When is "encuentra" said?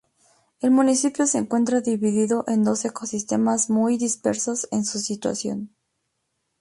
1.37-1.79